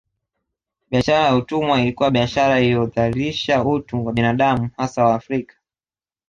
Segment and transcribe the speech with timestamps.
[0.91, 5.55] Biashara ya utumwa ilikuwa biashara iliyodhalilisha utu wa binadamu hasa Waafrika